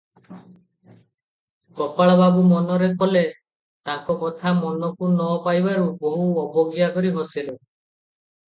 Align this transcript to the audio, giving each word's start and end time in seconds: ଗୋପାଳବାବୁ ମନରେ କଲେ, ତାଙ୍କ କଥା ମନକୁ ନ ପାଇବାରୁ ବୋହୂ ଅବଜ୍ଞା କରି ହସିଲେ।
ଗୋପାଳବାବୁ 1.79 2.41
ମନରେ 2.53 2.87
କଲେ, 3.03 3.23
ତାଙ୍କ 3.91 4.17
କଥା 4.25 4.55
ମନକୁ 4.63 5.11
ନ 5.13 5.29
ପାଇବାରୁ 5.49 5.85
ବୋହୂ 6.07 6.27
ଅବଜ୍ଞା 6.47 6.89
କରି 6.97 7.17
ହସିଲେ। 7.21 7.55